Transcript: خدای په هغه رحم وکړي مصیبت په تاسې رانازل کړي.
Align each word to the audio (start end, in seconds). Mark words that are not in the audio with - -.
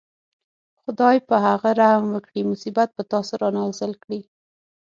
خدای 0.81 1.17
په 1.27 1.35
هغه 1.47 1.69
رحم 1.79 2.05
وکړي 2.11 2.41
مصیبت 2.51 2.89
په 2.97 3.03
تاسې 3.11 3.33
رانازل 3.41 3.91
کړي. 4.03 4.21